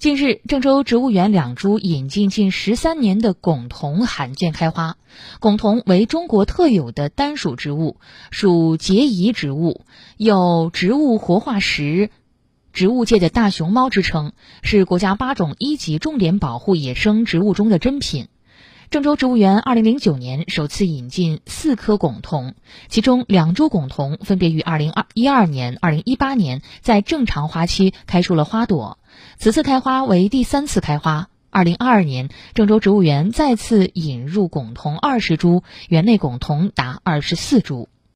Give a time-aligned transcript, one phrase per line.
[0.00, 4.96] 近日，郑州植物园两株引进近十三年的珙桐罕见开花。
[5.40, 7.98] 珙桐为中国特有的单属植物，
[8.30, 9.82] 属孑遗植物，
[10.16, 12.08] 有“植物活化石”、
[12.72, 14.32] “植物界的大熊猫”之称，
[14.62, 18.28] 是国家八种一级重点保护野生植物中的珍品。
[18.90, 22.54] 郑州植物园二零零九年首次引进四棵珙桐，
[22.88, 28.98] 其中两株珙桐分别于二零二一二年、二零一八年在正常花期开出了花朵，
[29.38, 31.28] 此次开花为第三次开花。
[31.50, 37.88] 二零二二年，郑州植物园再次引入珙桐二十株，园内珙桐达二十四株。